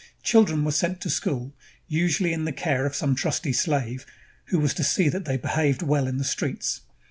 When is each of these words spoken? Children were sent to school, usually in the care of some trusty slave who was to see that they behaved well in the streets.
Children 0.23 0.63
were 0.65 0.71
sent 0.71 0.99
to 1.01 1.11
school, 1.11 1.53
usually 1.87 2.33
in 2.33 2.45
the 2.45 2.51
care 2.51 2.87
of 2.87 2.95
some 2.95 3.13
trusty 3.13 3.53
slave 3.53 4.03
who 4.45 4.57
was 4.57 4.73
to 4.73 4.83
see 4.83 5.09
that 5.09 5.25
they 5.25 5.37
behaved 5.37 5.83
well 5.83 6.07
in 6.07 6.17
the 6.17 6.23
streets. 6.23 6.81